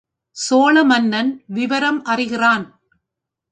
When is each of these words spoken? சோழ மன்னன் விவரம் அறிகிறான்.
சோழ 0.37 0.83
மன்னன் 0.83 1.31
விவரம் 1.47 2.01
அறிகிறான். 2.03 2.65